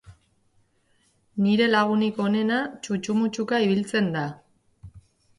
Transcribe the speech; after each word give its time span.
Nire 1.43 1.67
lagunik 1.73 2.21
onena 2.23 2.57
txutxu-mutxuka 2.87 3.59
ibiltzen 3.67 4.09
da 4.17 4.25